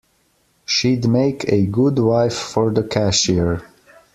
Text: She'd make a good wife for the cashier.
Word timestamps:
She'd 0.65 1.07
make 1.07 1.45
a 1.47 1.67
good 1.67 1.99
wife 1.99 2.33
for 2.33 2.71
the 2.71 2.81
cashier. 2.81 3.61